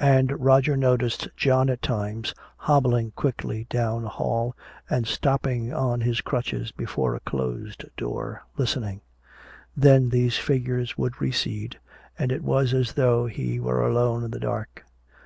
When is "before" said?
6.72-7.14